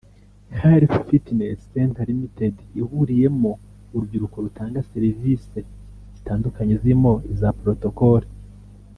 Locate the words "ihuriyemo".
2.81-3.51